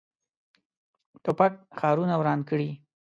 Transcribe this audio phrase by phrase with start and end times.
[1.23, 2.69] توپک ښارونه وران کړي.